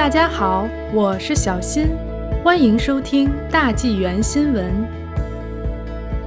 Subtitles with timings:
[0.00, 1.88] 大家好，我是小新，
[2.42, 4.74] 欢迎收听大纪元新闻。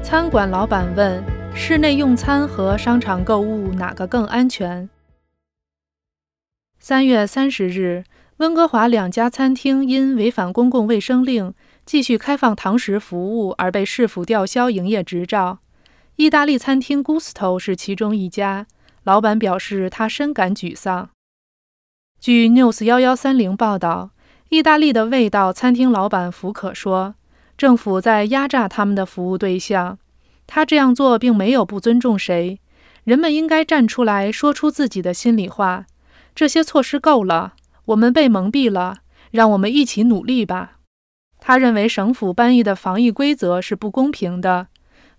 [0.03, 1.23] 餐馆老板问：
[1.55, 4.87] 室内用餐和商场购物哪个更安全？
[6.77, 8.03] 三月三十日，
[8.37, 11.51] 温哥华两家餐厅因违反公共卫生令，
[11.83, 15.57] 继续开放堂食服务而被市府吊销营业执照。
[16.17, 18.67] 意大利餐厅 Gusto 是其中一家，
[19.01, 21.09] 老板表示他深感沮丧。
[22.23, 24.11] 据 News 幺幺三零报道，
[24.47, 27.15] 意大利的味道餐厅老板福可说，
[27.57, 29.97] 政府在压榨他们的服务对象。
[30.47, 32.61] 他这样做并没有不尊重谁，
[33.03, 35.85] 人们应该站出来说出自己的心里话。
[36.33, 37.55] 这些措施够了，
[37.87, 38.99] 我们被蒙蔽了，
[39.31, 40.77] 让我们一起努力吧。
[41.41, 44.67] 他认为省府颁译的防疫规则是不公平的。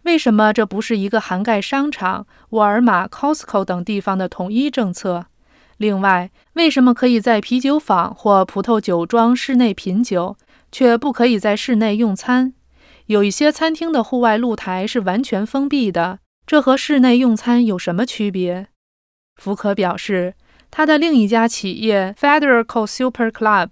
[0.05, 5.27] 为什么这不是一个涵盖商场、沃尔玛、Costco 等地方的统一政策？
[5.77, 10.37] 另外，为什么可以在啤酒坊或葡萄酒庄室内品酒，
[10.71, 12.55] 却不可以在室内用餐？
[13.07, 18.69] 有一些餐厅的户外露台是完全封闭的，这和室内用餐有什么区别？
[19.37, 20.35] 福可表示，
[20.71, 23.69] 他的另一家企业 Federico Super Club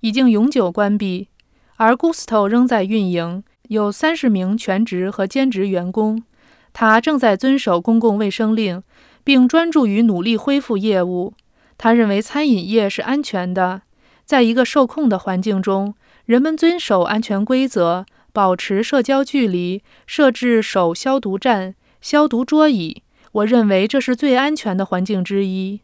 [0.00, 1.28] 已经永久关闭，
[1.76, 6.24] 而 Gusto 仍在运营，有三十名全职和兼职员工。
[6.72, 8.82] 他正在遵守公共卫生令。
[9.26, 11.34] 并专注于努力恢复业务。
[11.76, 13.82] 他认为餐饮业是安全的，
[14.24, 15.96] 在一个受控的环境中，
[16.26, 23.02] 人们遵守安全规则，保持社交距离，设置手消毒站，消毒桌椅。
[23.32, 25.80] 我认为这是最安全的环境之一。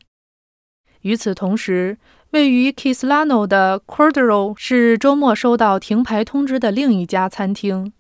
[1.01, 1.99] 与此同时，
[2.31, 7.93] 位于 Kislano 的 Cordero 是周末收到停牌通知的另一家餐厅。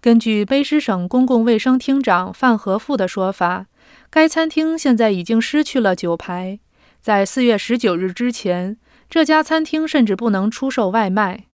[0.00, 3.66] 根据卑诗省公共卫生厅长范和富的说法。
[4.14, 6.60] 该餐厅现在已经失去了酒牌。
[7.00, 8.76] 在四月十九日之前，
[9.10, 11.46] 这家餐厅甚至不能出售外卖。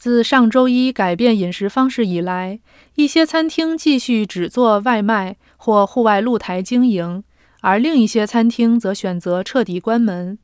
[0.00, 2.58] 自上周一改变饮食方式以来，
[2.96, 7.22] 一些餐厅继续只做外卖或户外露台经营，
[7.60, 10.40] 而另一些餐厅则选择彻底关门。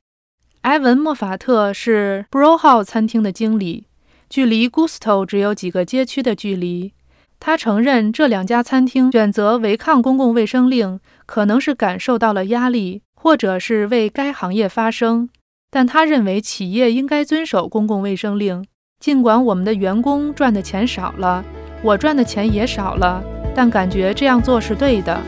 [0.61, 3.89] 埃文·莫法特是 Broho 餐厅的经理，
[4.31, 6.93] 距离 Gusto 只有几个街区的距离。
[7.41, 11.01] 他承认这两家餐厅选择违抗公共卫生令。
[11.27, 15.29] 可能是感受到了压力，或者是为该行业发声，
[15.71, 18.65] 但他认为企业应该遵守公共卫生令。
[18.99, 21.45] 尽管我们的员工赚的钱少了，
[21.83, 23.23] 我赚的钱也少了，
[23.55, 25.21] 但感觉这样做是对的。